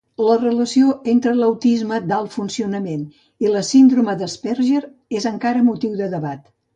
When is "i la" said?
3.47-3.61